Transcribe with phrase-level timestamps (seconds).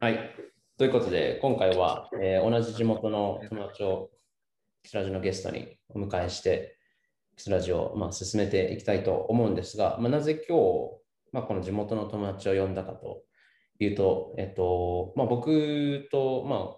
[0.00, 0.30] はい。
[0.76, 4.10] ということで、今回は、えー同じ地元の友達を
[4.84, 6.78] キスラジのゲストにお迎えして、
[7.36, 11.00] キスラジを、まあ、進めていきたいと思うんですが、まあ、なぜ今日、
[11.32, 13.24] まあ、この地元の友達を呼んだかと
[13.80, 16.76] いうと、えっとまあ、僕と、まあ、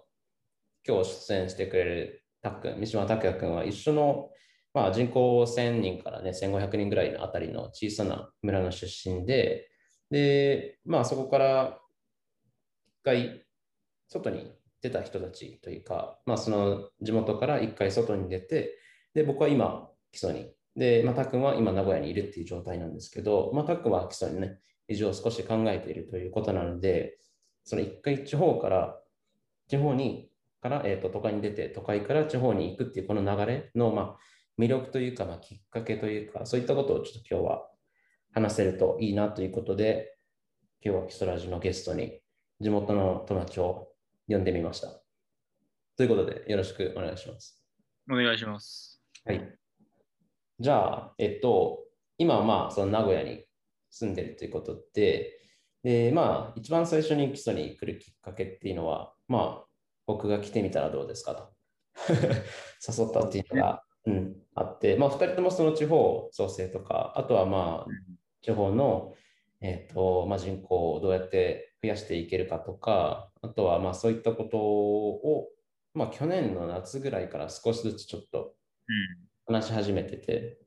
[0.83, 4.31] 今日出演してくれるたっくん、三島拓也君は一緒の、
[4.73, 9.69] まあ、人口1000人から、ね、1500人ぐらいのあたりの小さな村の出身で、
[10.09, 11.80] で、まあ、そこから
[13.03, 13.45] 回
[14.07, 14.51] 外に
[14.81, 18.77] 出た人たちというか、まあ、その地元から一回外に出て、
[19.13, 27.17] で、僕は今、基礎に、で、まあ、たくんは今、名古屋にいるっていう状態なんですけど、まあ、たくんは基礎にね、移住を少し考えているということなので、
[27.63, 28.97] その一回地方から、
[29.67, 30.29] 地方に、
[30.61, 34.17] から、えー、と都会に出て、都会から地方に行くっていうこの流れの、まあ、
[34.59, 37.67] 魅力というか、まあ、きっかけというか、そういったことをちょっと今日は
[38.33, 40.17] 話せるといいなということで、
[40.83, 42.20] 今日は基礎ラジのゲストに
[42.61, 43.87] 地元の友達を
[44.27, 44.87] 呼んでみました。
[45.97, 47.59] ということで、よろしくお願いします。
[48.09, 49.01] お願いします。
[49.25, 49.57] はい。
[50.59, 51.79] じゃあ、えっと、
[52.19, 53.45] 今はまあ、その名古屋に
[53.89, 55.39] 住んでるということで、
[55.81, 59.65] で、まあ、一番最初に基礎に来るきっかけっていうのは、まあ、
[60.05, 61.51] 僕が来てみたらどうですかと
[62.87, 67.91] 誘ったっていうのが、うん、あって、まあ、二人ともその地方創生とか、あとはまあ、
[68.43, 69.15] 地方の、
[69.61, 75.49] えっとまあ、人口をどうやって増やしていけるかとか、あとはまあそういったことを、
[75.93, 78.53] まあ、去年の夏ぐらいから少しずつちょっと
[79.45, 80.57] 話し始めてて、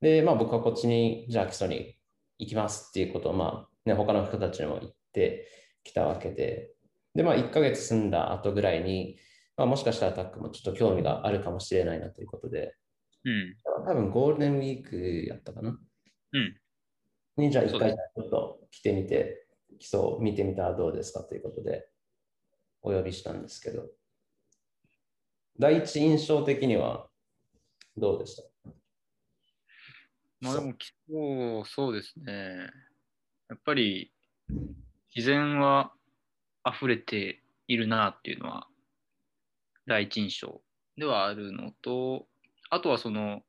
[0.00, 1.96] で、まあ、僕はこっちに、じゃあ基礎に
[2.38, 5.46] 行きますっていうことを、まあね、他の人たちにも言って
[5.84, 6.72] きたわけで、
[7.14, 9.18] で、まあ、1ヶ月住んだ後ぐらいに、
[9.56, 12.74] まあ、もしかしたらタックもちょっと興味があるかもしれないなということで、
[13.24, 13.56] うん。
[13.86, 15.70] 多分ゴールデンウィークやったかな。
[16.32, 16.56] うん。
[17.36, 19.46] に、じゃあ一回ちょっと来てみて、
[19.80, 21.88] 基礎を見てみたらどうですかということで、
[22.82, 23.86] お呼びしたんですけど、
[25.58, 27.08] 第一印象的には
[27.96, 28.42] どうでした？
[30.40, 30.74] まあでも、
[31.08, 32.70] そうそうですね。
[33.48, 34.12] やっぱり、
[35.14, 35.92] 自然は
[36.64, 38.68] 溢れているなっていうのは、
[39.86, 40.62] 第一印象
[40.96, 42.26] ではあるのと、
[42.68, 43.42] あとはその、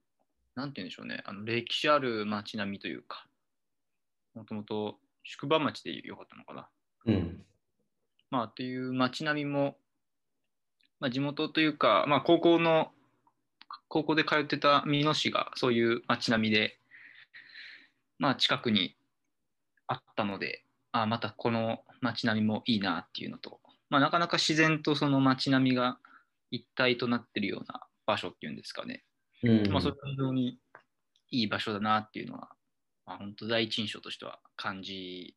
[0.55, 3.27] なんて言うんでしょうね、あの歴史ある街並みというか、
[4.33, 6.69] もともと宿場町でよかったのかな。
[7.05, 7.45] うん。
[8.29, 9.75] まあ、っていう街並みも、
[10.99, 12.91] まあ、地元というか、まあ、高校の、
[13.87, 16.77] 高校で通ってた美濃市がそういう街並みで、
[18.19, 18.95] まあ、近くに
[19.87, 25.97] あったので、あまたこの街並みもいいなっていうのと、まあ、なかなか自然とその街並みが
[26.51, 29.03] 一体となってるような場所っていうんですかね。
[29.43, 30.59] うんまあ、それが非常に
[31.31, 32.49] いい場所だなっていうのは、
[33.11, 35.35] まあ、本当第一印象としては感じ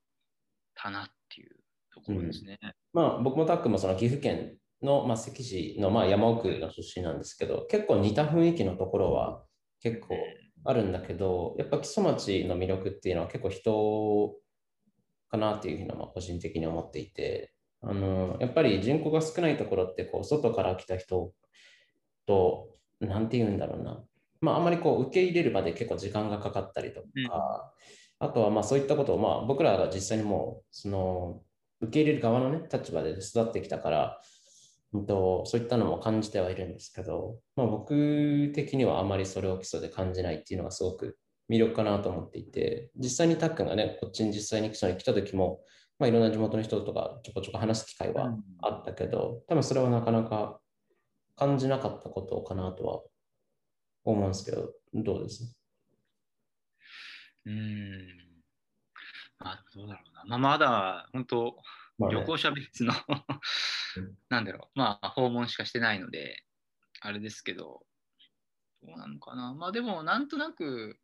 [0.74, 1.56] たなっていう
[1.92, 2.58] ところですね。
[2.92, 9.42] まあ、僕もタックもその岐阜県の、まあ、関市の、まあ、山奥の出身なんですけど、結構似た雰囲気のところは
[9.80, 10.16] 結構
[10.64, 14.34] あるんだけど、やっぱ木曽町の魅力っていうのは結構人
[15.30, 17.52] かなっていうふうには個人的に思っていて、
[17.82, 21.32] あのやっぱり人口が少ないところってこう外から来た人
[22.26, 22.68] と、
[23.00, 24.02] なんて言うんだろうな、
[24.44, 27.06] まあ、あんまりこう受け入れるまで結構時間がかかったりとか、
[28.20, 28.26] うん。
[28.26, 31.42] あとはまあそういったことを、まあ、僕らが実際にもうその
[31.80, 34.20] 受け入れる側の、ね、立場で育ってきたから、
[34.92, 41.18] うんと、そういったのも感じてはいるんですけど、まあ、僕的にはあまりそれを基礎で感じないっていうのがすごく
[41.50, 45.60] 魅力かなと思っていて、実際にたっくんがね、こっちに実際に基礎に来た時も、
[45.98, 50.60] まあ、いろんな地元の人とかちょこちょこ話す機会はあったけど、多分それはなかなか
[51.36, 53.00] 感じなかったことかなとは
[54.04, 55.56] 思うんですけど、どうです？
[57.46, 58.06] うーん。
[59.38, 60.24] まあ、どうだろうな。
[60.24, 61.56] まあ、まだ、本当、
[61.98, 62.92] まあね旅行者別の
[63.96, 66.44] うん、なんだろう、まあ、訪問しかしてないので、
[67.00, 67.86] あれですけど、
[68.82, 69.54] どうなのかな。
[69.54, 70.98] まあ、でも、なんとなく、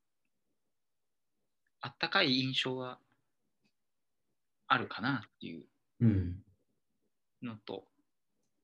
[1.81, 2.99] あったかい印象は
[4.67, 5.65] あるかなっていう
[6.01, 6.45] うん。
[7.43, 7.87] のと、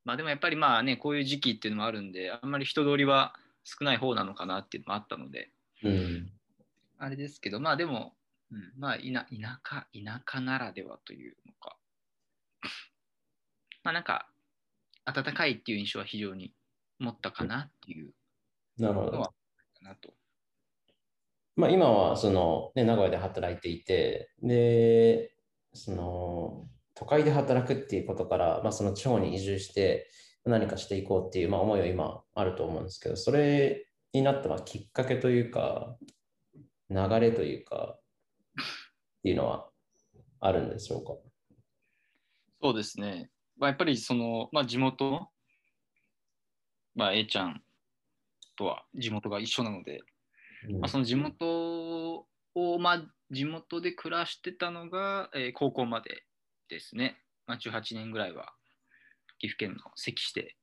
[0.05, 3.35] まあ、でもやっぱりまあね、こういう時期っていうのもあるんで、あんまり人通りは
[3.67, 5.51] 少ない方なのかなっていうのもあったので、
[5.83, 6.31] うん。
[6.99, 8.15] あれですけど、まあでも、
[8.53, 11.77] うん、まあ田田舎、田舎ならではというのか、
[13.83, 14.31] まあなんか、
[15.05, 16.53] 暖かいっていう印象は非常に
[17.01, 18.15] 持ったかなっていう
[18.79, 19.27] なるほどのは。
[19.27, 19.35] か
[19.83, 20.15] なと。
[21.57, 25.33] まあ、今はその、ね、名古屋で働いていて、で、
[25.73, 30.09] その都会で働くっていうことから、まあ、その地方に移住して
[30.47, 35.97] 何かしていこうっていう、まあ、思いは今あると思うんですけど、それになったまあきっかけというか、
[36.89, 37.99] 流れというか、
[38.59, 39.69] っていうのは
[40.41, 41.15] あるんでしょうか？
[42.63, 43.31] そうですね。
[43.59, 45.29] まあ、やっぱりその、まあ、地元の、
[46.95, 47.63] まあ、A ちゃん
[48.57, 50.01] とは地元が一緒なので、
[50.69, 56.23] うんまあ、その地元を、まあ、地元で暮らしてたのが、えー高校まで
[56.69, 57.21] ですね。
[57.47, 58.55] まあ、18年ぐらいは
[59.39, 60.57] 岐阜県の関市で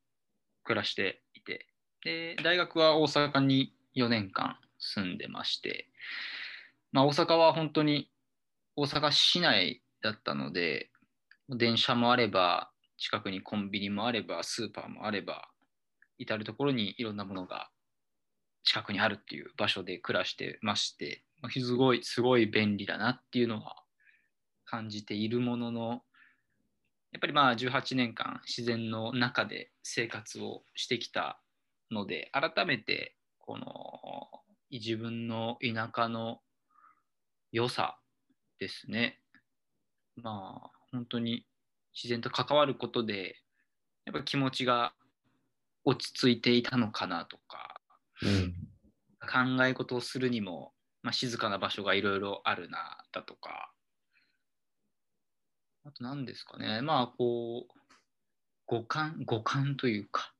[0.63, 1.67] 暮らしていて、
[2.03, 5.87] で、大学は大阪に4年間住んでまして、
[6.91, 8.09] まあ、大阪は本当に
[8.75, 10.89] 大阪市内だったので、
[11.49, 15.49] 電車もあれば、近くにコンビニもあれば、スーパーもあれば、
[16.17, 17.69] 至る所にいろんなものが
[18.63, 23.83] 近くにあるっていう場所で暮らしてまして、すごい、すごい便利だなっていうのは
[24.65, 26.01] 感じているものの、
[27.13, 31.39] やっぱりまあ18年間自然の中で生活をしてきた
[31.91, 33.67] ので、改めてこの
[34.71, 36.39] 自分の田舎の
[37.51, 37.99] 良さ
[38.59, 39.19] ですね。
[40.15, 41.45] まあ本当に
[41.93, 43.35] 自然と関わることで、
[44.05, 44.93] やっぱ気持ちが
[45.85, 47.79] 落ち着いていたのかなとか、
[48.23, 48.53] うん
[49.23, 53.72] 考え事をするにも、まあ、静かな場所がいろいろあるなだとかあ
[55.93, 56.81] と何ですかね。
[56.81, 57.73] まあこう
[58.65, 60.33] 五感五感というか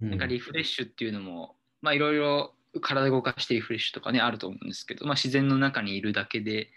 [0.00, 0.10] うん。
[0.10, 6.68] なんかリフレッシュっていうのも、まあいろいろ体動かしてリフレッシュとかねあると思うんですけど、まあ、自然の中にいるだけで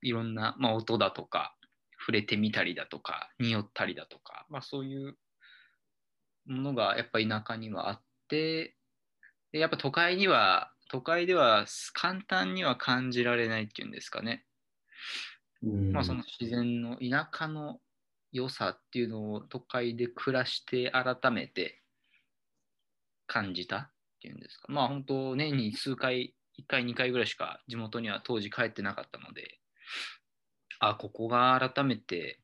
[0.00, 1.54] いろんな、まあ、音だとか
[2.00, 5.16] 触れてみたりだとか匂ったりだとか、まあ、そういう
[6.46, 8.74] ものがやっぱ田舎にはあって
[9.52, 14.47] でやっぱ都会には都会では簡単には感じられないっていうんですかね、うん
[15.62, 17.80] まあ、その自然の田舎の
[18.32, 21.82] 良さっていうのを都会で暮らして改めて
[23.26, 23.90] 感じたっ
[24.20, 24.66] ていうんですか。
[24.68, 29.58] まあ本当年に数回1回2回ぐらいしか地元には当時帰ってなかったので
[30.80, 32.40] あここが改めて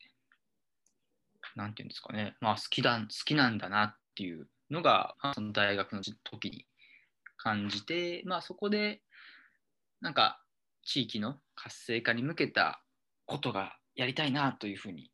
[1.56, 2.36] なんていうんですかね。
[2.40, 6.66] まあ好きだ好きなんだなっていうのがまあその大学の時に
[7.36, 9.02] 感じてまあそこで
[10.00, 10.40] なんか
[10.82, 12.83] 地域の活性化に向けた
[13.26, 15.10] ことがやりたいなというふうに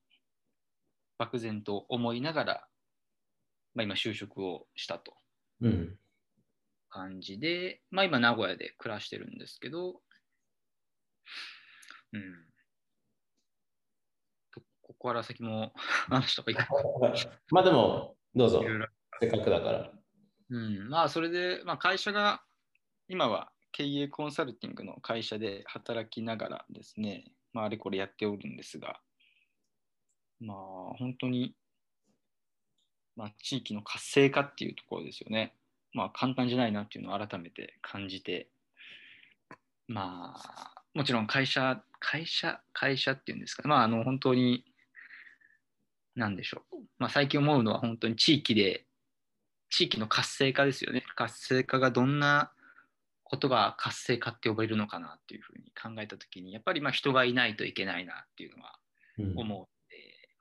[1.18, 2.68] 漠然と思いながら、
[3.74, 5.14] まあ、今就職をしたと。
[5.60, 5.96] うん。
[6.88, 10.00] 感じで、まあ、今名古屋で暮らしてるんですけど、
[12.12, 12.22] うん。
[14.52, 15.72] とここから先も
[16.08, 18.64] 話した方がいいか まあでも、どうぞ。
[19.20, 19.92] せっかくだから。
[20.48, 22.42] うん、まあそれで、まあ、会社が
[23.06, 29.00] 今は経営コンサルティングの会社で働きながらですね、まあ、あれこれやっておるんですが、
[30.40, 30.56] まあ
[30.98, 31.54] 本当に、
[33.16, 35.54] まあ、地域の活性化っていうところですよね。
[35.92, 38.48] まあ簡単じゃないなっていうのを改めて感じて、
[39.88, 44.64] まあもちろん会社、会社、会社っていうんですか、まああの本当に、
[46.14, 46.76] なんでしょう。
[46.98, 48.86] まあ最近思うのは本当に地域で
[49.70, 51.04] 地域の活性化ですよね。
[51.14, 52.52] 活性化がどんな
[53.30, 58.78] ことが活性化って呼ばれるのかなっていうふうに考えたときに、やっぱりまあ人がいないといけないなっていうのは
[59.18, 59.38] うん。
[59.38, 59.68] 思うので、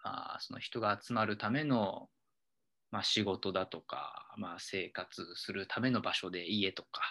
[0.04, 2.10] まあ、その人が集まるための、
[2.92, 7.02] まあ、仕事だとか、まあ、生活するための場所で家とか、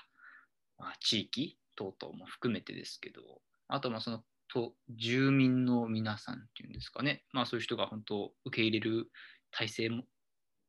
[0.78, 3.20] まあ、地域等々も含めてですけど、
[3.68, 4.22] あとまあその
[4.52, 9.10] と住民の皆さんっていうんですかね、まあ、そういう人が本当受け入れる
[9.50, 10.04] 体制も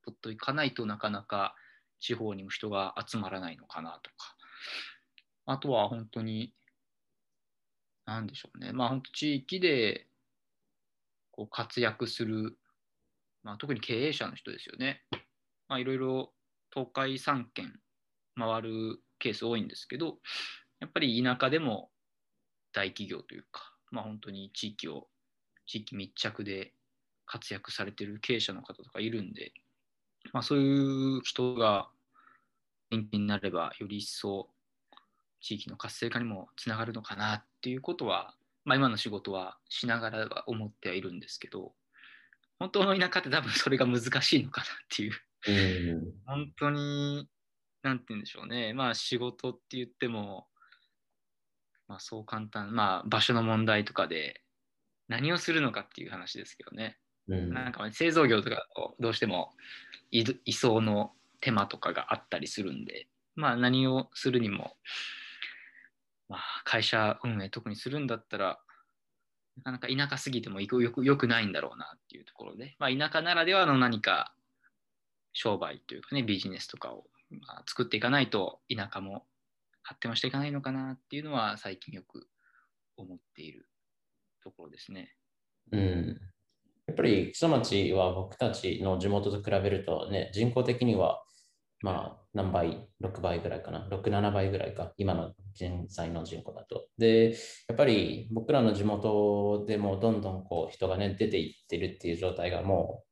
[0.04, 1.56] 取っていかないとなかなか
[2.02, 4.36] 地方にも人が集まらないのかなとか、
[5.52, 6.54] あとは本当に、
[8.06, 10.06] なんでしょうね、まあ本当地域で
[11.32, 12.56] こう活躍する、
[13.42, 15.02] まあ、特に経営者の人ですよね。
[15.68, 16.34] まあいろいろ
[16.72, 17.80] 東海3県
[18.38, 20.20] 回るケース多いんですけど、
[20.80, 21.90] やっぱり田舎でも
[22.72, 25.08] 大企業というか、まあ本当に地域を、
[25.66, 26.76] 地域密着で
[27.26, 29.52] 活躍されてる経営者の方とかいるんで、
[30.32, 31.90] まあそういう人が
[32.92, 34.48] 元気になればより一層
[35.42, 41.74] 地域の活性化にもつながるのかなっていうことは、まあ、今の仕事はしながらは思ってはいるんですけど
[42.60, 45.14] 本当の田舎って多分それが難しいのかなっていう。
[45.48, 46.14] うん。
[46.26, 47.30] 本当に
[47.82, 48.74] なんて言うんでしょうね。
[48.74, 50.48] まあ仕事って言っても、
[51.88, 54.42] まあ、そう簡単まあ場所の問題とかで
[55.08, 56.98] 何をするのかっていう話ですけどね。
[57.30, 57.54] うん。
[57.54, 58.68] なんか製造業とか
[59.00, 59.52] どうしても
[60.12, 64.76] 移移送の手間とかがあったりするんで、まあ何をするにも、
[66.30, 68.60] まあ会社運営特にするんだったら、
[69.58, 74.34] なかなか田舎すぎてもよくよくないんだろうなっていうところで、まあ田舎ならではの何か
[75.34, 79.26] 商売というかね、ビジネスとかを、まあ、作っていかないと田舎も
[79.84, 82.28] 発展はしていかないのかなっていうのは最近よく
[82.98, 83.68] 思っている
[84.44, 85.16] ところですね。
[85.72, 86.20] うん
[86.88, 91.24] やっぱり木曽町は僕たちの地元と比べるとね、人口的には
[91.82, 96.88] まあ何倍、6倍ぐらいかな、6、7倍ぐらいか、今の現在の人口だと。
[96.98, 97.32] で、
[97.68, 103.04] やっぱり僕らの地元でもどんどんこう人がね、出ていってるっていう状態がも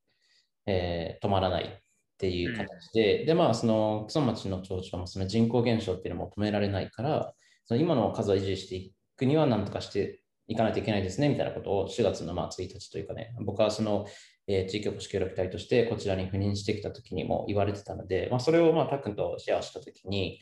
[0.68, 1.70] う、えー、止まらないっ
[2.18, 7.34] ていう形で、うん、で、まあ、その木曽町の町長もその人口減少っていうのも止められないから、
[7.66, 14.06] その今の数を維持していくには何とかしていかないといけないですねみたいなことを4月のまあ1日というかね、僕はその、
[14.48, 20.40] えー、地域おこし協力隊としてこちらに赴任してきたときにも言われてたので、まあ、それをまたっくんとシェアしたときに、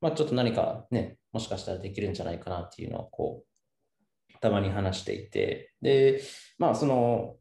[0.00, 6.20] まあ、ちょっと何かね、もしかしたらできるんじゃないかなっていうのをこう、たまに話していて、で、
[6.58, 7.36] まあその、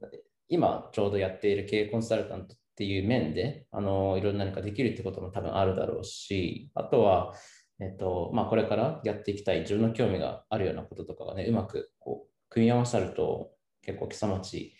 [0.48, 7.34] 今ちょうどやっている経営コンサルタントっていう面で、あの、いろんな何かできるってことも多分あるだろうし、あとは、
[7.80, 14.74] えっと、まあ、これからやっていきたい自分の興味があるようなこととかがね、うまくこう組み合わさると結構木曽町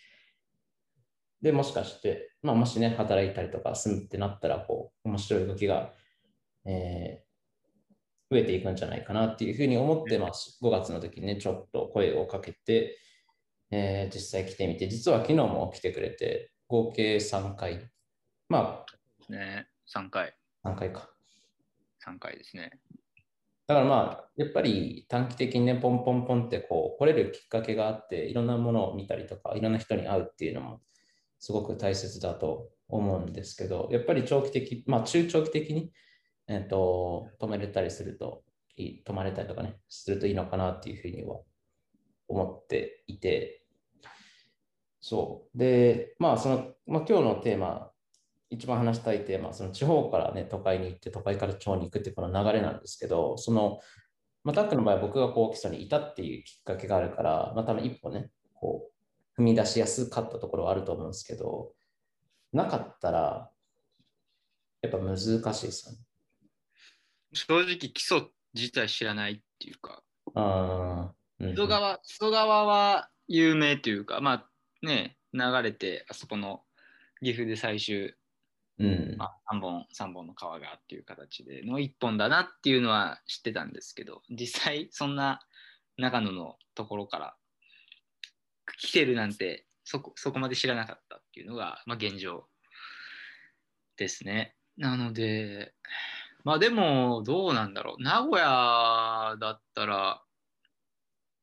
[1.46, 5.92] でもしかして、まあ、もしね、働いたりとか住むってなったら、こう、面白い動きが、
[6.64, 10.58] えー、増えていくんじゃないかなっていうふうに思ってます。
[10.60, 12.98] 5月の時にね、ちょっと声をかけて、
[13.70, 17.92] えー、実際来てみて、実は昨日も来てくれて、合計3回。
[18.48, 20.34] まあ、ね、3回。
[20.64, 21.08] 3回か。
[22.04, 22.80] 3回ですね。
[23.68, 30.80] だからまあ、やっぱり短期的にね、ポンポンポンってこう、来れるきっかけがあって、いろんなものを見たりとか、いろんな人に会うっていうのも、
[31.38, 35.92] すごく大切だと思うんですけど、やっぱり長期的、まあ中長期的に、
[36.48, 38.42] え、ー、と、止めれたりすると
[38.76, 41.40] いい、止まれたりとかね、するといいのかなっていうふうには
[42.28, 43.62] 思っていて、
[45.00, 45.58] そう。
[45.58, 47.90] で、まあ、その、まあ、今日のテーマ
[48.50, 53.80] 一番話したいテーマその地方からね都会に行って都会から地方に行くっていうこの流れなんですけどその、
[54.44, 58.95] まあ、タックの場合僕がこう基礎にいたっていうきっかけがあるから、まあ、多分一歩ねこう
[59.38, 61.72] 踏み出しやすかったところはあると思うんですけど
[62.52, 63.50] なかったら
[64.82, 65.98] やっぱ難しいですよね。
[67.32, 70.02] 正直基礎自体知らないっていうか。
[70.34, 76.62] あ、うん、木曽川木曽川は有名というかまあね流れてあそこの
[77.22, 78.14] 岐阜で最終
[78.78, 79.16] うん。
[79.16, 85.40] まあ、3本3本の川がっていう形での1本だなっていうのは知ってたんですけど実際そんな
[85.96, 87.36] 長野のところから
[88.78, 92.46] 来てるなんてそこそこまで知らなかったっていうのが、まあ、現状
[93.96, 94.54] ですね。
[94.76, 95.72] なので
[96.44, 100.22] まあでもどうなんだろう名古屋だったら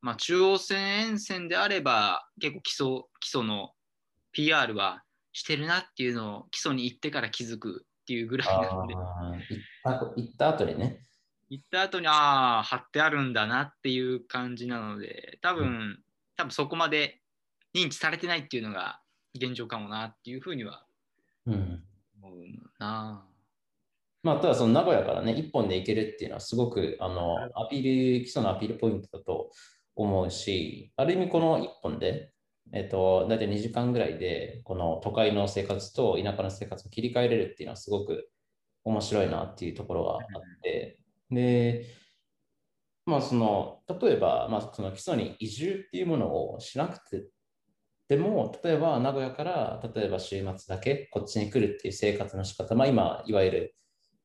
[0.02, 2.88] まあ中央線沿線であれば結構基礎
[3.20, 3.72] 基礎の
[4.32, 8.96] PR はしてるなっていうのを基礎に行ってから気づくっていうぐらいなんで。
[8.96, 11.00] 行った後にね。
[11.50, 16.00] 行った後に、ああ、貼ってあるんだなっていう感じなので、多分、うん、
[16.36, 17.22] 多分そこまで
[17.76, 19.00] 認知されてないっていうのが
[19.36, 20.86] 現状かもなっていうふうには
[21.46, 21.60] 思う
[22.80, 23.26] な。
[24.24, 29.52] まあ、ただその名古屋からね、一本で行けるっていうのはすごくあのアピール、基礎のアピールポイントだと
[29.96, 32.34] 思うし、ある意味この一本で
[32.76, 38.30] えっと、大体2時間ぐらいで、この都会の生活と田舎の生活を切り替えれるっていうのはすごく
[38.84, 40.20] 面白いなっていうところがあっ
[40.64, 40.98] て、
[41.30, 41.86] で、
[43.06, 47.26] まあその、例えば、まあその基礎に移住っていうものをしなくて
[48.10, 53.76] でも、例えば名古屋から例えば週末だけこっちに来るっていう生活の仕方、まあ今、いわゆる、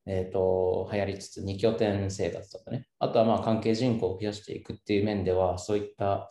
[0.07, 6.31] え、ー、と、流行りつつ2拠点生活とかね、あとはまあ関係人口を増やしていくっていう面では、そういった、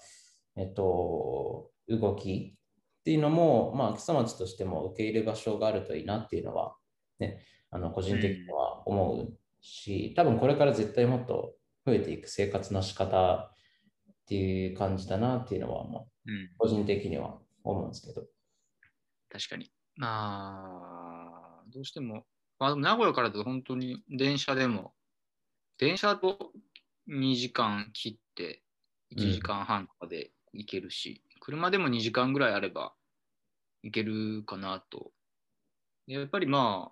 [0.55, 6.75] え、ー、と、動きっていうのも、まあ、木曽町としても受け入れ場所があるといいなっていうのは、
[7.19, 7.39] ね、
[7.71, 11.53] あの個人的には思うし、多分これから絶対もっと
[11.87, 13.51] 増えていく生活の仕方っ
[14.27, 16.03] ていう感じだなっていうのは、まあ、
[16.57, 18.27] 個人的には思うんですけど。
[19.29, 19.71] 確かに。
[19.95, 22.25] まあ、どうしても、
[22.59, 24.93] まあ、名古屋からだと本当に電車でも、
[25.77, 26.51] 電車と
[27.07, 28.63] 2時間切って
[29.15, 32.93] 1時間半とかで行けるし、車でも2時間ぐらいあれば
[33.81, 35.11] 行けるかなと。
[36.05, 36.91] やっぱりま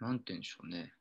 [0.00, 0.92] あ、なんて言うんでしょうね。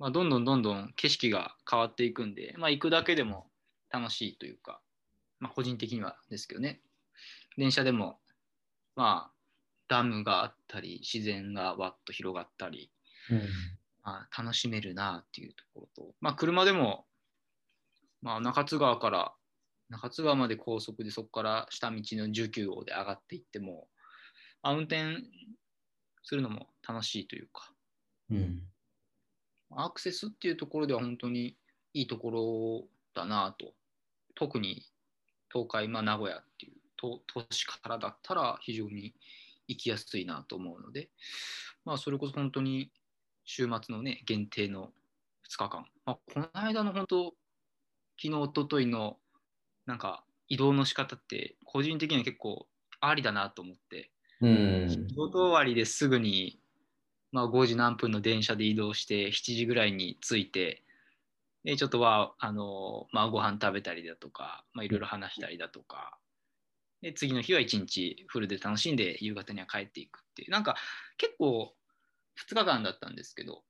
[0.00, 3.46] まあ、どんどんどんどん景色が変わっていくんで、まあ、行くだけでも
[3.90, 4.80] 楽しいというか、
[5.38, 6.80] まあ、個人的にはですけどね。
[7.56, 8.18] 電車でも、
[8.96, 9.32] まあ、
[9.88, 12.90] ダムがあったり、自然がわっと広がったり、
[13.30, 13.42] うん、
[14.02, 17.04] まあ、楽しめるなっていうところと、まあ、車でも、
[18.22, 19.32] まあ、中津川から
[19.90, 23.88] 中津川まで高速でそこから下道の19号で上がっていっても、
[24.62, 25.16] あ運転
[26.22, 27.72] するのも楽しいというか、
[28.30, 28.62] うん、
[29.76, 31.56] アクセスっていうところでは本当に
[31.94, 32.84] いいところ
[33.14, 33.72] だなと
[34.34, 34.86] 特に
[35.52, 39.14] 東海、まあ、名古屋っていう都都市からだったら非常に
[39.68, 41.08] 行きやすいなと思うので、
[41.84, 42.90] まあ、それこそ本当に
[43.44, 44.92] 週末のね、限定の
[45.50, 45.86] 2日間。
[46.04, 47.34] まあ、この間の本当、
[48.20, 49.16] 昨日、一昨日の
[49.86, 52.66] なんか移動の仕方って、個人的には結構
[53.00, 54.10] ありだなと思って、
[54.40, 54.88] うん。
[54.88, 56.59] 仕事終わりですぐに、
[57.32, 60.82] まあ、5時何分の電車で移動して、7時ぐらいに着いて、
[61.64, 66.18] でちょっとはあの、まあ、ご飯食べたりだとか、まあ、いろいろ話したりだとか、
[67.02, 70.50] で次の日は一日フルで楽しんで夕方には帰っていくっていう。
[70.50, 70.76] なんか
[71.16, 71.74] 結構
[72.48, 73.62] 2日間だったんですけど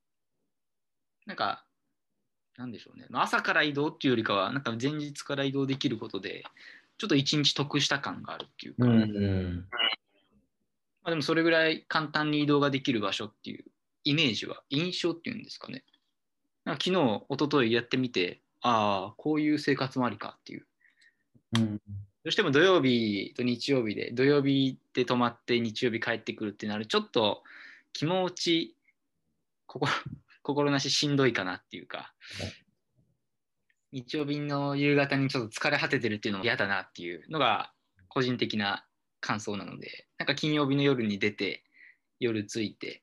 [1.27, 1.65] なんか
[2.57, 6.45] なんでしょうね、まあ、朝から移動っていうよりかはなんか前日から移動できることで
[6.99, 9.69] ちょっと一日得した感があるっていうか、うん。
[11.03, 13.65] まあ、でもそれぐらい簡単に移動ができる場所っていう
[14.05, 15.85] イメージは印象っていうんですかね。
[16.65, 20.67] なんか昨日一昨日やってみてああこういう生活もありかっていう。
[21.57, 21.77] うん。
[21.77, 27.43] どうしても土曜日と日曜日で土曜日で泊まって日曜日帰ってくるってなるちょっと
[27.95, 28.77] 気持ち
[29.67, 29.91] 心
[30.43, 32.15] 心なししんどいかなっていうか。
[33.93, 37.73] 日曜日の夕方にちょっと疲れ果ててるっていうのも嫌だなっていうのが
[38.07, 38.87] 個人的な
[39.21, 41.65] 感想なのでなんか金曜日の夜に出て
[42.19, 43.03] 夜着いて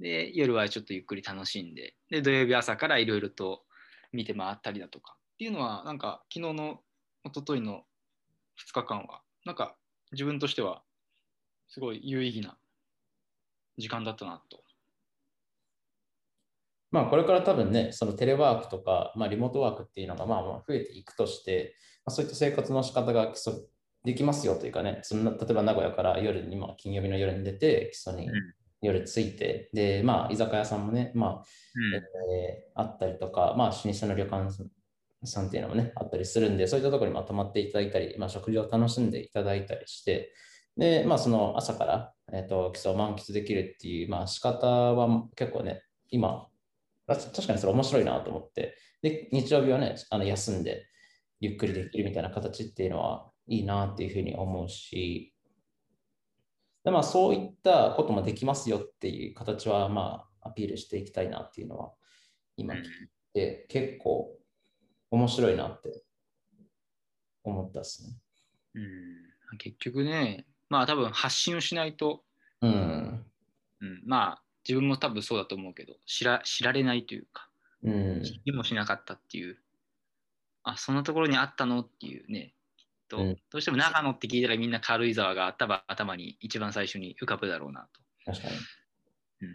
[0.00, 3.62] で夜はちょっとゆっくり楽しんでで土曜日朝からいろいろと
[4.12, 6.80] 見て回ったりだとかっていうのはなんか昨日の
[7.24, 7.82] 一昨日の
[8.68, 9.76] 2日間はなんか
[10.12, 10.82] 自分としては
[11.68, 12.56] すごい有意義な
[13.76, 14.62] 時間だったなと。
[16.90, 21.74] まあこれから多分ね、そのテレワークとか、まあリモートワークっていうのがまあまあ増えていくとして、
[22.04, 23.52] まあ、そういった生活の仕方が基礎
[24.04, 28.30] できますよというかね、その例えば名古屋から夜に、まあ金曜日の夜に出て、基礎に
[28.80, 31.44] 夜着いて、で、まあ居酒屋さんもね、まあ、
[32.32, 34.50] えーあったりとか、まあ老舗の旅館
[35.24, 40.32] さんっていうのもね、あったりするんで、そういったところにまとまっていただいたり、まあ食事を楽しんでいただいたりして、
[40.76, 46.46] で、まあその朝から、えー、と基礎を満喫できるっていう、まあ仕方は結構ね、今、
[47.08, 50.86] あ確かにそれ面白いなと思って、で、日曜日はね、あの休んで
[51.40, 55.34] ゆっくりできるみたいな形っていうのはいいなっていうふうに思うし、
[56.84, 61.92] でまあそういったこともできますよっていう形はまあアピールしていきたいなっていうのは
[62.56, 62.82] 今聞い
[63.34, 64.30] て結構
[65.10, 66.02] 面白いなって
[67.42, 68.16] 思ったですね。
[68.74, 72.22] うん、結局ね、まあ多分発信をしないと、
[72.60, 73.24] うん。
[73.80, 77.48] うん、まあ自分も多分そうだと思うけど知ら知られないというか
[77.82, 78.22] うん。
[78.22, 79.56] 知りもしなかったっていう
[80.62, 82.54] あそんなところにあったのっていうね
[83.08, 83.36] と、うん。
[83.50, 88.00] どうしても長野って聞いたらみんな軽井沢が頭頭に一番最初に浮かぶだろうなと。
[88.24, 88.54] 確かに。
[89.40, 89.54] うん、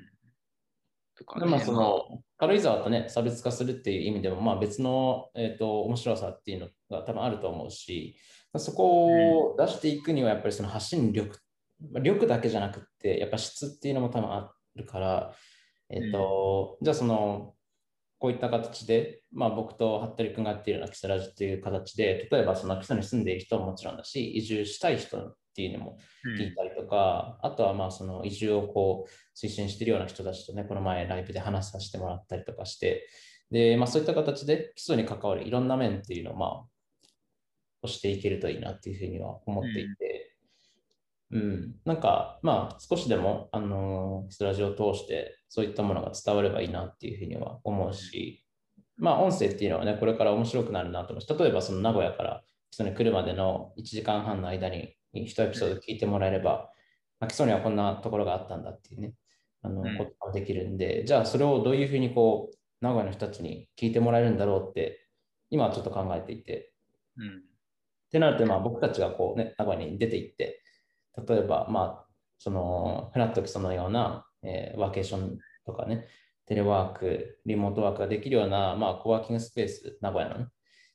[1.15, 8.17] とかでまあその軽井沢とね差別化するっていう意味でもまあ別の、えー、と面白さっていうのが多分あると思うし
[8.57, 11.37] そこを出していくにはやっぱりその発信力
[11.91, 15.33] まあ力だけじゃなくってやっぱ質っていうのも多分あるから、
[15.89, 17.53] えーとじゃあその
[18.23, 26.35] こういった形で、まあ、僕と服部君がやっているようなキサラジっていう形で例えばその基礎に住んでいる人ももちろんだし移住したい人っていうのもうん。
[26.35, 33.09] 聞いたりとか、あとはまあその移住をこう推進しているような人たちとね、この前ライブで話させてもらったりとかして、
[33.51, 36.63] で、まあそういった形で基礎に関わるいろんな面っていうのをまあ、
[37.83, 40.35] 押していけるといいなっていうふうには思っていて、
[41.31, 48.43] うん、なんかまあ少しでも、あのー、スラジオを通してそういったものが伝わればいいなっていうふうには思うし、
[48.97, 56.71] まあ音声っていうのはね、これから面白くなるなと思うし、例えばその名古屋から基礎に来るまでの1時間半の間に1エピソード聞いてもらえれば、
[57.19, 59.13] まあ、基礎にはこんなところがあったんだっていうね、
[59.61, 59.95] あのうん。
[59.95, 65.07] ことができるんで、じゃあそれをどういうふうにこう、名古屋の人たちに聞いてもらえるんだろうって、
[65.51, 66.73] 今はちょっと考えていて、
[67.17, 67.27] うん。
[67.27, 67.29] っ
[68.11, 70.63] てなると、まあ、僕たちがこう、ね、名古屋に出て行って、
[71.27, 72.05] 例えば、まあ、
[72.39, 76.07] そのフラット基礎のような、えーワーケーションとかね、
[76.45, 80.47] テレワーク、リモートワークができるような、まあ、コワーキングスペース、名古屋の、ね、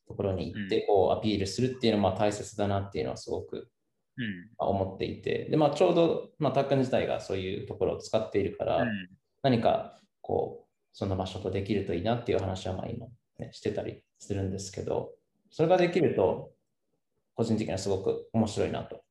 [0.06, 3.68] ところに行ってこうアピールするっていうのはまあ大切だなっていうのはすごく
[4.18, 4.50] うん。
[4.58, 9.08] 思っていて、でまあ、ちょうど、まあ、タックン自体がそういうところを使っているから、うん。
[9.42, 13.06] 何かこうその場所とできるといいなっていう話はまあ今、
[13.38, 15.12] ね、してたりするんですけど、
[15.50, 16.50] それができると、
[17.36, 19.04] 個人的にはすごく面白いなと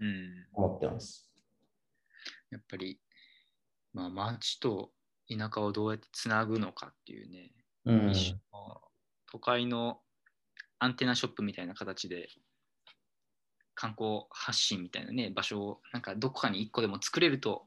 [0.00, 0.46] うん。
[0.52, 1.30] 思ってます。
[2.50, 2.98] やっぱり、
[3.98, 4.90] まあ、町と
[5.28, 7.50] 田舎をどうやってつなぐのかっていうね、
[7.84, 8.10] うん。
[8.10, 8.80] 一種の
[9.30, 9.98] 都会の
[10.78, 12.28] アンテナショップみたいな形で
[13.74, 17.66] 観光発信みたいなね場所をなんかどこかに1個でも作れると、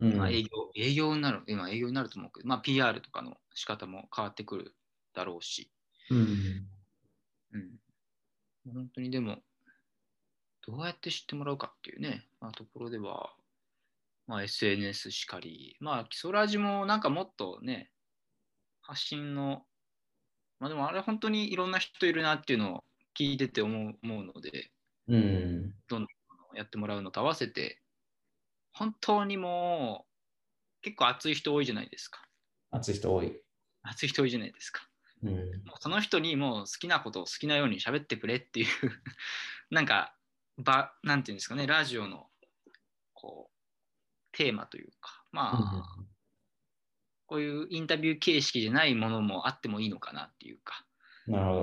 [0.00, 0.16] うん。
[0.16, 4.74] まあ、営業営業になる今営業になると思うけど、まあ、PR とかの仕方も変わってくる
[5.14, 5.70] だろうし、
[6.10, 6.66] うん。
[7.52, 9.38] うん、本当にでも
[10.66, 13.32] どうやって知ってもらうかっていうね、まあ、ところでは、
[14.30, 17.90] まあ、SNS しかり、まあ、基礎ラジもなんかもっとね、
[18.80, 19.62] 発信の、
[20.60, 22.84] まあでもあれ本当にいろんな人いるなっていうのを
[23.18, 24.70] 聞いてて思う思うので、
[25.08, 25.74] うん。
[25.88, 27.82] どんどんやってもらうのと合わせて、
[28.72, 32.22] 本当にもう結構熱い人多いじゃないですか。
[32.70, 33.36] 熱い人多い。
[33.82, 34.82] 熱い人多いじゃないですか。
[35.24, 35.32] うん。
[35.32, 35.40] もう
[35.80, 38.66] その人にもう好きなことを好きなように喋ってくれっていう
[39.74, 40.14] なんか
[40.56, 42.30] 場なんていうんですかねラジオの
[43.12, 43.49] こう
[44.40, 45.84] テーマというかまあ、
[47.26, 50.84] こういうインタビュー形式じゃないものもあってもいいのかなっていうか。
[51.28, 51.62] なるほど。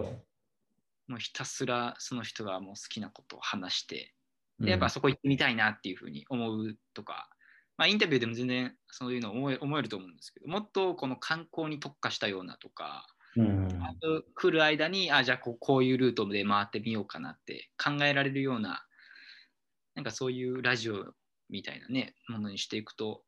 [1.08, 4.14] もうひたすらその人がもう好きなことを話して。
[4.60, 4.66] うん。
[4.66, 7.30] でやっぱそこ行ってみたいなっていうふうに思うとか、
[7.78, 10.48] まあ、インタビューでも全然そういうの思え思えると思うんですけど。
[10.48, 13.08] もっとこの観光に特化したようなとか。
[13.36, 13.68] うん。
[13.84, 18.86] あと来る間にあじゃあこうこういうルートで回ってみようかなって考えられるような
[19.96, 21.14] なんかそういうラジオ
[21.50, 23.24] みたいなねものにしていくと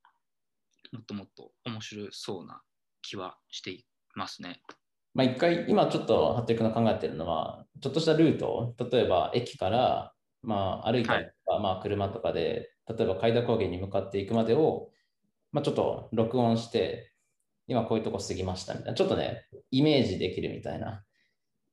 [0.91, 2.61] もっともっと面白そうな
[3.01, 4.61] 気はしていますね。
[5.13, 14.91] まあ一回、今ちょっと服部君が考えてるのは、ちょっとしたルート、例えば駅から、まあ歩いたりとか、まあ車とかで、例えば海田高原に向かっていくまでを、
[15.51, 17.11] まあちょっと録音して、
[17.67, 21.03] 今こういうとこ過ぎましたみたいな、ちょっとね、イメージできるみたいな、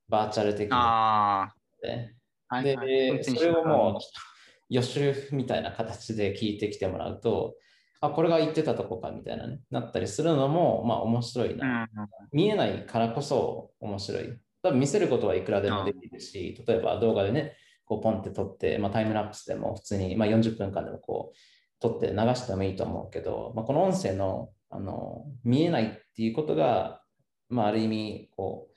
[0.09, 1.43] バーチャル的な。
[1.45, 2.15] あで、
[2.49, 3.25] あ、で、はい。
[3.25, 4.36] それをもう、
[4.69, 7.55] 予習みたいな形で聞いてきてもらうと、
[8.01, 11.83] あ、これが言ってたとこかみたいなね、なったりするのも、まあ面白いな。
[11.83, 14.39] うん見えないからこそ面白い。
[14.63, 21.37] 多分見せることはいくらでもできるし、例えば動画でね、こうポンって撮って、まあ、タイムラプスでも普通に、まあ、40分間でもこう
[21.81, 27.01] 撮って流してもいいと思うけど、まあ、この音声のあの見えないっていうことが、
[27.49, 28.69] まあ、ある意味こ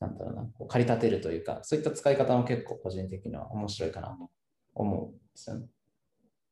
[0.00, 4.30] う、なんだろうな、こう駆り立てるというか、そういった使い方も結構個人的には面白いかなと
[4.74, 5.66] 思うんですよね。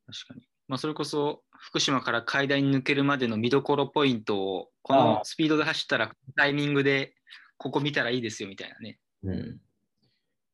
[0.07, 0.49] 確かに。
[0.69, 7.15] まあ、それこそ福島から海岸に抜けるまでの見どころポイントをこあのあスピードで走ったらタイミングで
[7.57, 8.99] ここ見たらいいですよみたいなね。
[9.25, 9.61] うん。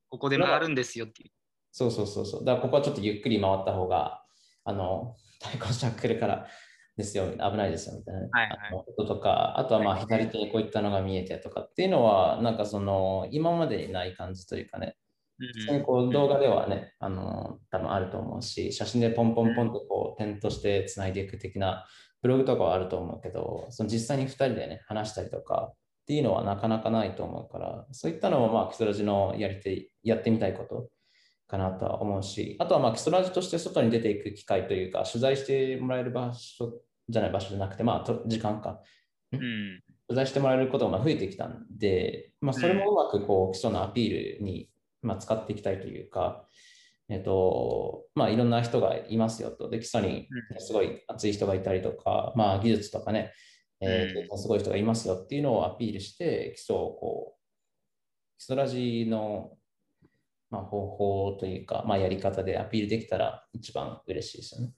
[0.09, 1.31] ここで回るんですよっていう。
[1.73, 2.45] そうそうそうそう。
[2.45, 4.23] だからここはちょっとゆっくり回った方が、
[4.65, 6.47] あの、対向車来るから
[6.97, 14.97] ですよ、危ないですよみたいな、はいはいあのこととか、あとはまあはい左手にこういったのが見えてとかっていうのは、なんかその今までにない感じというかね、
[15.39, 21.87] 普通にこう動画ではね、あの、多分あると思うし、写真でポンポンポンとこう点としてつないでいく的な
[22.23, 30.89] ブログとかはあると思うけど、その実際に2人でね、話したりとかっていうのはなかなかないと思うから、そういったのもまあ基礎ラジのやりてやってみたいこと
[31.49, 38.81] かなとは思うし、あとはまあ基礎ラジとして外に出ていく機会というか、取材してもらえる場所じゃない場所じゃなくて、まあと時間か。
[39.33, 39.41] うん。
[40.09, 44.69] 取材してもらえることがまあ増えてきたんで、まあ、それもうまくこう基礎のアピールに
[45.05, 46.47] まあ使っていきたいというか、
[47.09, 49.69] えっとまあ、いろんな人がいますよと。
[49.69, 53.33] で、基礎にすごい熱い人がいたりとか、まあ、技術とかね、
[53.81, 59.53] えーすごい人がいますよっていうのをアピールして、基礎をこう、基礎ラジの、
[60.51, 64.73] まあ、方法というか、まあ、やり方でアピールできたら一番嬉しいですよね。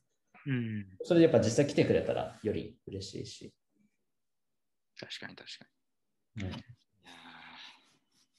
[0.47, 0.87] うん。
[1.05, 3.55] それでやっぱ実際来てくれたらより嬉しいし。
[4.99, 5.67] 確かに確か
[6.37, 6.49] うんに。
[6.49, 6.59] いや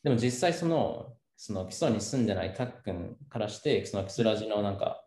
[0.03, 5.05] でも実際その、その基礎に住んでないたっくんからして、その基礎ラジのなんか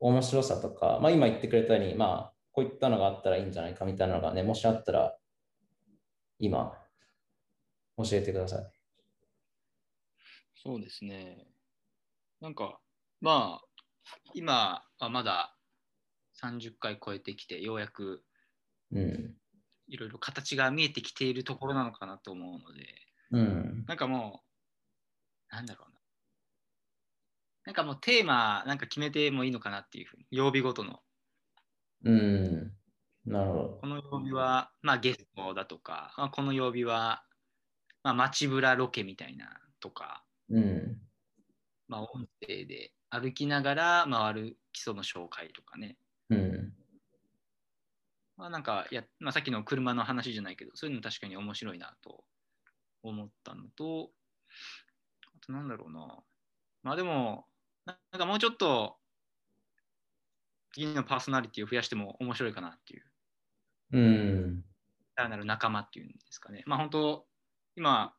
[0.00, 5.16] 面白さとか、まあ今言ってくれたように、まあこういったのがあったらいいんじゃないかみたいなのがね、もしあったら
[6.38, 6.72] 今
[7.96, 8.70] 教えてください。
[10.54, 11.46] そうですね。
[12.40, 12.80] なんか、
[13.20, 13.66] まあ、
[14.34, 15.54] 今はまだ
[16.42, 18.24] 30回超えてきて、ようやく
[18.92, 19.34] うん。
[19.88, 22.86] いろいろ形が見えてきているところなのかなと思うので、
[23.32, 23.84] うん。
[23.86, 24.49] なんかもう、
[25.50, 26.00] なんだろうな。
[27.66, 31.00] なんかもうテーマなんか決めてもいいのかなっていうふうに、曜日ごとの。
[32.04, 32.72] うん。
[33.26, 33.78] なるほど。
[33.82, 37.22] この曜日は、まあ、ゲストだとか、まあ、この曜日は、
[38.02, 40.98] まあ、街ぶらロケみたいなとか、うん。
[41.86, 45.98] まあ、音声で歩きながら回る基礎の紹介とかね。
[46.30, 46.72] うん。
[48.36, 52.24] まあ、なんかや、まあ、さっきの車の話じゃないけど、そういうの確かに面白いなと
[53.02, 54.10] 思ったのと、
[55.50, 56.22] なんだろうな。
[56.82, 57.46] まあでも、
[57.84, 58.98] ななんかもうちょっと
[60.72, 63.04] 次のパーソナリティを増やしても面白いかなっていう、
[63.92, 64.64] うん。
[65.16, 66.62] 単なる仲間っていうんですかね。
[66.66, 67.26] まあ本当、
[67.76, 68.14] 今、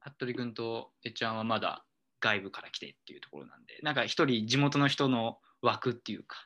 [0.00, 1.84] 服部君とえっちゃんはまだ
[2.20, 6.36] 外部から来てっていうところなんで、なんか一人地元の人の枠っていうか、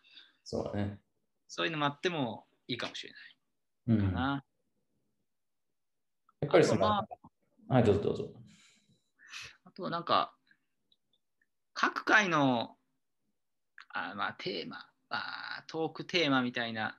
[0.44, 0.98] そうだね。
[1.48, 3.37] そういうのもあってもいいかもしれない
[3.88, 4.05] うん。
[4.05, 4.44] やかな。
[6.46, 7.18] っぱりその、あと
[7.68, 8.33] はい、どうぞどうぞ。
[9.70, 10.35] あとはなんか、
[11.74, 12.70] 各回の
[13.94, 14.78] あまあテーマ、
[15.11, 16.98] あトークテーマみたいな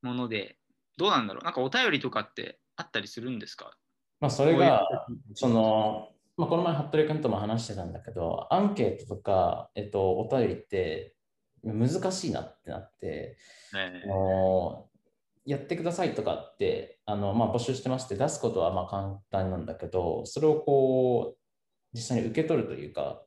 [0.00, 0.56] もので、
[0.96, 1.44] どうなんだろう？
[1.44, 3.76] なんかお便りとかってあったりするんですか？
[4.20, 4.86] まあ、それが、
[5.34, 11.16] その、まあ、この前、服部君とも話してたんだけど、アンケートとか、えっと、お便りって
[11.64, 13.36] 難しいなってなって、
[13.72, 14.02] ね。
[14.04, 14.86] あの
[15.46, 21.38] やってくださいとかってあの、まあ、募集してまして出すことはまあ簡単なんだけどそれをこう
[21.94, 23.22] 実際に受け取るというか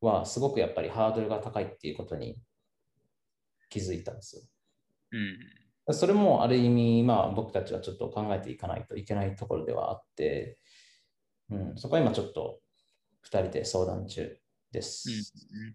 [0.00, 2.40] はすごくやっぱりハードルが高いっていうことに
[3.68, 4.42] 気づいたんですよ。
[5.12, 5.94] うん。
[5.94, 10.58] それもある意味、まあ、僕たちはちょっと考えていかないといけないところではあって、
[11.50, 12.60] うん、そこは今ちょっと
[13.26, 14.38] 2人で相談中
[14.70, 15.10] です。
[15.10, 15.12] う
[15.70, 15.74] ん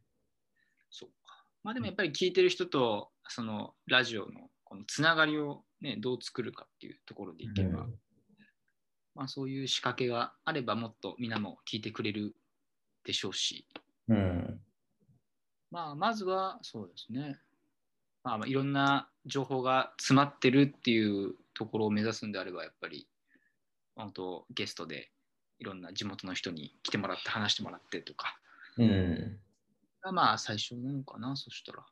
[0.90, 1.44] そうか。
[1.64, 7.96] まあでもやっぱり聞いてる人とそのラジオのこのつながりを、ね、どう作るかっていうところでいけば、うん
[9.18, 12.36] まあ、そういう仕掛けがあればもっとみんなも聞いてくれる
[13.04, 13.68] でしょうし、
[14.08, 14.60] うん。
[15.72, 17.40] まあ、まずはそうですね、
[18.24, 23.08] まあ、まあいろんな情報が詰まってるっていうところを目指すんであればやっぱり
[23.96, 25.10] 本当ゲストで
[25.60, 28.38] いろんな地元の人に来てもらって話してもらってとか。
[28.78, 29.40] うん。
[30.04, 31.84] がまあ最初なのかなそしたら。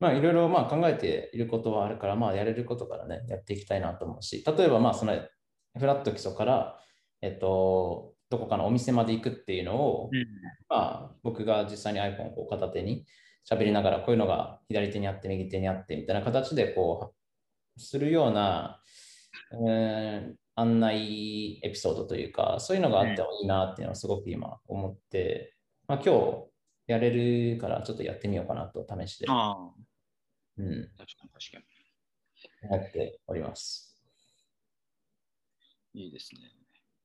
[0.00, 5.14] まあいろいろまあ考えていることはあるから、まあやれることからね、やっていきたいなと思うし、例えばまあその
[5.78, 6.78] フラット基礎から、
[7.20, 10.10] えっと、どこかのお店まで行くっていうのを、
[10.68, 13.06] まあ僕が実際に iPhone を片手に
[13.48, 17.14] 喋りながら、こういうのが左手にあって、右手にあってみたいな形でこ
[17.76, 18.80] う、するような、
[19.68, 25.54] えー案内エピソードというか、そういうのがあってもいいなっていうのはすごく今思って、
[25.88, 26.46] まあ今日
[26.88, 29.56] やれるからちょっとやってみようかなと試して、ああ、
[30.58, 31.72] うん、確かに確か
[32.68, 33.91] 思っております。
[35.94, 36.04] に。
[36.04, 36.40] いいですね。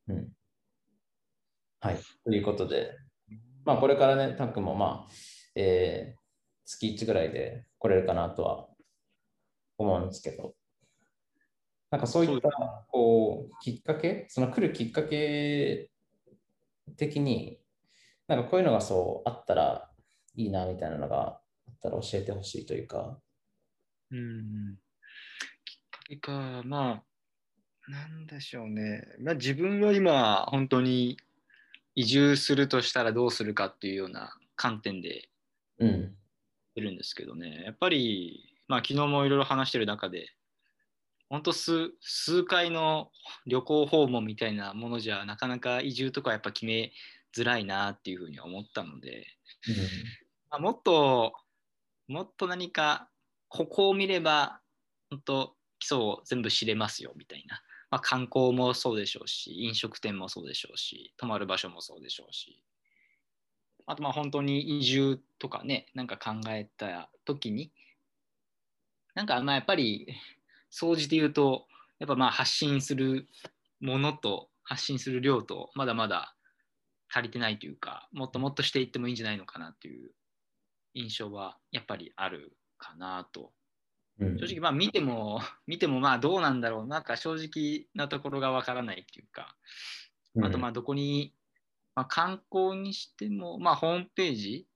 [0.07, 0.29] うん。
[1.79, 1.99] はい。
[2.23, 2.97] ということで、
[3.65, 5.11] まあこれからね、タックもまあ、
[5.55, 6.27] えー
[6.67, 8.67] 月1ぐらいで来れるかなとは
[9.77, 10.53] 思うんですけど、
[11.89, 12.49] なんかそういった
[12.89, 15.89] こうきっかけ、その来るきっかけ
[16.97, 17.59] 的に、
[18.27, 19.89] なんかこういうのがそうあったら
[20.35, 23.17] いいなみたいなのがあったら教えてほしいというか、
[24.11, 24.77] うん。
[25.63, 27.03] きっかけか、まあ、
[27.87, 29.03] なんでしょうね。
[29.19, 31.17] まあ、自分は今、本当に
[31.95, 35.29] 移住するとしたらどうするかっていうような観点で
[35.79, 36.15] うん。
[36.75, 37.63] いるんですけどね。
[37.65, 40.29] やっぱり、まあ、昨日もいろいろ話してる中で、
[41.29, 43.11] 本当数数回の
[43.45, 46.93] 旅行訪問みたいなものじゃなかなか移住とかやっぱ決め
[47.35, 49.25] づらいなっていうふうには思ったので、
[50.49, 51.33] まあ、もっと
[52.07, 53.09] もっと何か
[53.49, 54.61] ここを見れば
[55.09, 62.61] 本当基礎を全部知れますよみたいな、まあ、観光もそうでしょうし飲食店もそうでしょうし泊まる場所もそうでしょうし。
[63.87, 67.71] あとまあ本当に移住とかねなんか考えた時に
[69.15, 70.07] なんかまあやっぱり
[70.69, 71.65] 総じて言うと
[71.99, 73.27] やっぱまあ発信する
[73.79, 76.35] ものと発信する量とまだまだ
[77.09, 80.11] 足りてないというかもっともっとしていってもいいんじゃないのかなっていう
[80.93, 83.51] 印象はやっぱりあるかなと
[84.19, 86.87] 正直まあ見ても 見てもまあどうなんだろう。
[86.87, 89.55] なんか正直なところがわからないっていうか。
[90.43, 91.33] あとまあどこに、
[91.95, 94.67] まあ、観光にしてもまあホームページ？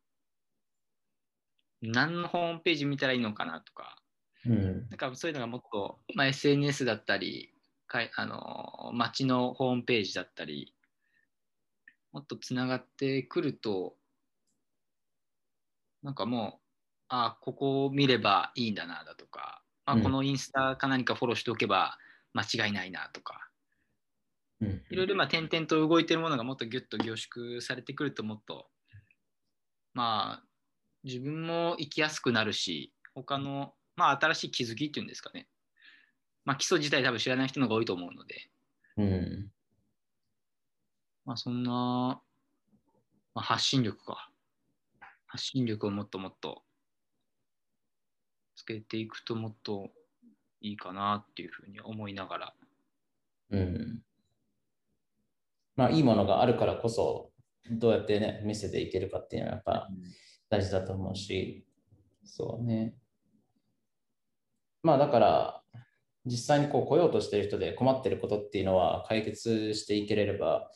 [1.82, 4.02] 何のホームページ見たらいいのかなとか。
[4.46, 4.90] うん。
[4.90, 7.54] なんかそういうのがもっと、まあ、SNS だったり
[7.92, 10.74] かいあの街のホームページだったり
[12.14, 13.98] もっとつながってくると
[16.02, 16.61] なんかもう
[17.14, 20.04] あここを見ればいいんだなだとか、まあ、うん。
[20.04, 21.98] このインスタか何かフォローしておけば
[22.34, 23.50] 間違いないなとか、
[24.62, 24.82] うん。
[24.90, 28.70] いろいろまあ点々と動いてるものがもっとギュッと凝縮されてくるともっと
[29.94, 30.44] まあ
[31.04, 35.50] 自分も生きやすくなるし他のまあ新しい気づきっていうんですかね。
[36.46, 38.50] まあ基礎自体多分知らない人の方が多いと思うので。
[38.96, 39.52] うん。
[41.26, 42.22] まあそんな、ま
[43.36, 44.30] あ、発信力か。
[45.28, 46.64] 発信力をもっともっと
[48.56, 49.90] つけていくともっと
[50.62, 52.54] いいかなっていうふうに思いながら。
[53.52, 54.02] うん。
[55.76, 57.32] まあ、いいものがあるからこそ、
[57.70, 59.88] どうやってね、見せていけるかっていうのはやっぱ
[60.50, 61.66] 大事だと思うし、
[62.24, 62.96] そうね。
[64.84, 65.62] まあだから、
[66.26, 70.70] 実際にこう来ようとしている人で困っていることっていうのは解決していけれれば、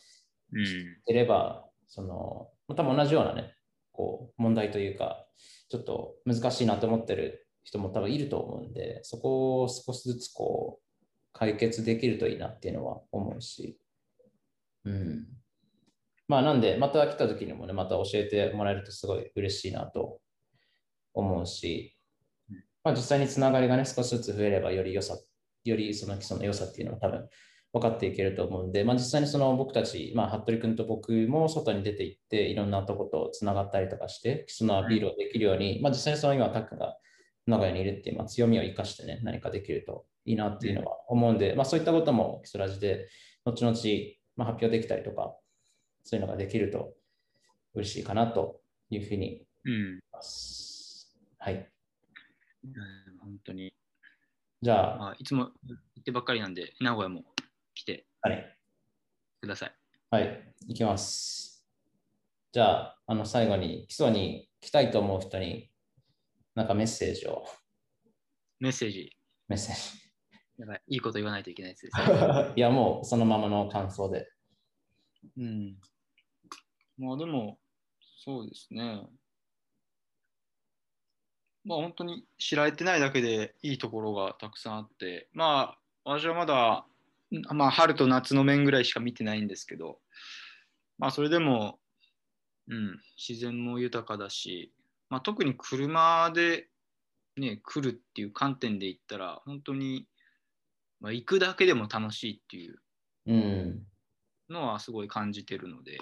[0.51, 0.61] うん。
[0.61, 0.65] い
[1.05, 3.55] ければ、その、多分同じようなね、
[3.91, 5.27] こう問題というか、
[5.69, 10.85] ちょっと難しいなと思ってる人も多分いると思うんで、そこを少しずつこう
[11.33, 13.77] 解決できるといいなっていうのは思うし、
[14.85, 15.25] うん。
[16.27, 20.19] まあなんで、また来た時にもね、また教えてもらえるとすごい嬉しいなと
[21.13, 21.95] 思うし、
[22.83, 25.17] まあ、実際につながりがね、少しずつ増えればより良さ、
[25.63, 27.27] よりその基礎の良さっていうのは多分
[27.73, 36.95] 分かっていけると思うんで、まあ、実際にその僕たち、まあ、服部君と僕も外に出て行って、いろんなとことつながったりとかして、基礎のアピールをできるように、まあ、実際にその今、タックが
[37.47, 43.07] 名古屋にいるっていう、まあ、強みを生かしてね、何かできるといいなっていうのは思うんで、まあ、そういったことも基礎ラジで、
[43.45, 43.75] 後々、
[44.35, 45.35] まあ、発表できたりとか、
[46.03, 46.93] そういうのができると
[47.73, 51.15] 嬉しいかなというふうに思います。
[51.39, 51.69] うん、はい。
[52.63, 52.71] うん、
[53.19, 53.73] 本当に。
[54.61, 57.23] じゃあ、まあ、いつも行ってばっかりなんで、名古屋も
[57.75, 58.05] 来て
[59.41, 59.75] ください。
[60.09, 61.65] はい、行きます。
[62.51, 65.69] じゃあ、あの最後に基礎に来たいと思う人に、
[66.55, 67.45] なんかメッセージを。
[68.59, 69.11] メッセージ。
[69.49, 70.05] メッセージ。
[70.57, 71.91] やばい、いいこと言わないといけないです、ね。
[72.55, 74.31] いや、もうそのままの感想で。
[75.37, 75.77] うん。
[76.97, 77.59] まあでも、
[78.23, 79.05] そうですね。
[81.65, 86.85] まあ本当に知られてないだけでいいところがたくさんあって、まあ私はまだ、
[87.53, 89.99] まあ春と夏の面ぐらいしか見てないんですけど、
[90.97, 91.79] まあそれでも、
[92.69, 94.71] うん、自然も豊かだし、
[95.15, 96.67] まあ、特に車で
[97.37, 100.09] ね、来るっていう観点で言ったら、本当に、
[100.99, 102.75] まあ、行くだけでも楽しいっていう
[104.49, 105.99] のはすごい感じてるので、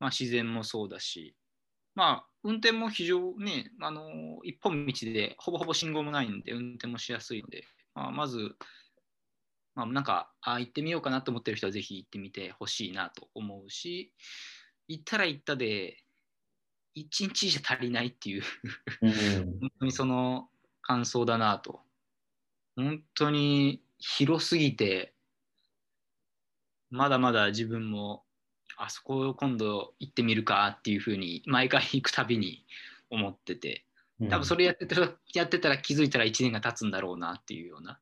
[0.00, 1.36] まあ、自然もそうだし、
[1.94, 4.10] まあ、運転も非常に、あの
[4.42, 7.62] 一本道でほぼほぼ信号もないんで、運転もしやすいので、
[7.94, 8.56] まあ、まず、
[9.76, 14.12] まあ、なんかあ行ってみようかなと思ってる人はぜひ行ってみてほしいなと思うし、
[14.88, 16.02] 行ったら行ったで、
[16.96, 18.42] 1日じゃ足りないっていう。
[19.00, 20.48] 本当にその
[20.82, 21.80] 感想だなと。
[22.76, 25.14] 本当に広すぎて、
[26.90, 28.24] まだまだ自分も
[28.76, 32.64] あそこを今度行ってみるかっていうふうに毎回行くたびに
[33.10, 33.84] 思ってて
[34.28, 37.98] 多分それやってたら,、やってたら気づいたら1年が経つんだろうなっていうような。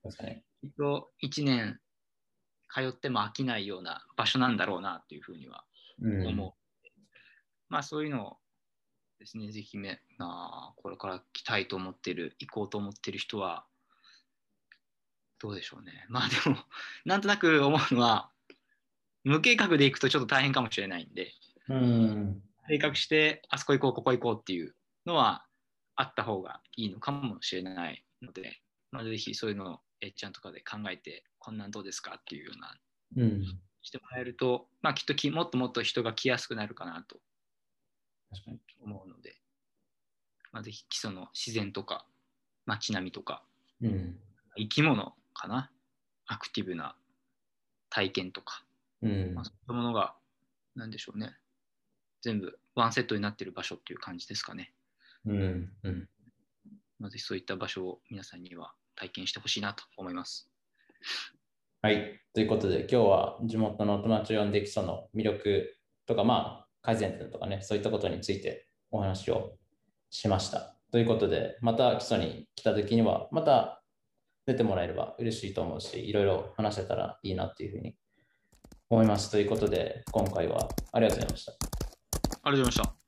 [1.23, 1.81] 1年
[2.73, 5.65] 通っても飽きないような場所なんだろうなっていうふうには
[6.01, 6.37] 思う、うん、
[7.69, 8.37] まあそういうのを
[9.21, 9.53] ですね。
[9.53, 13.67] ぜひめ、まあ、これから来たいと思ってる行こうと思ってる人は
[15.39, 16.07] どうでしょうね。
[16.09, 16.57] まあでも
[17.05, 18.31] なんとなく思うのは
[19.23, 21.35] 無計画で行くとちょっと大変かもしれないんで、
[21.69, 25.47] うん、計画してあそこ行こうここ行こうっていうのは
[25.97, 32.81] あった方がいいのかもしれないので、まあ、ぜひそういうのをえっちゃんとかで考えてこんなんどうですかっていうような、
[33.17, 37.21] うん、してもらえると、まあ、きっときもっともっと人が来やすくなるかなと
[38.83, 39.37] 思うので、
[40.53, 42.07] まあ、ぜひ基礎の自然とか
[42.67, 43.43] 街並みとか、
[43.83, 44.17] うん、
[44.57, 45.71] 生き物かな。
[46.27, 46.95] アクティブな
[47.89, 48.65] 体験とか。
[49.03, 49.35] うん。
[49.35, 50.15] まあ、そういったものが、
[50.77, 51.35] なんでしょうね、
[52.23, 54.73] 全部ワンセットになっている場所っていう感じですかね。
[55.27, 55.73] うん。
[55.83, 56.09] うん。
[57.01, 60.49] まあ、ぜひそういった場所を皆さんには体験してほしいなと思います。
[61.83, 62.21] はい。
[62.33, 69.53] ということで、今日は地元の友達を呼んで基礎の魅力とか、まあ、改善点とかね、そういったことについてお話を
[70.11, 70.77] しました。
[70.91, 73.83] ということで、また基礎に来た時には、また
[74.47, 77.97] 出てもらえれば嬉しいと思うし、いろいろ話せたらいいなっていうふうに
[78.89, 79.31] 思います。
[79.31, 81.53] ということで、今回はありがとうございました。
[81.53, 83.00] ありがとうございました。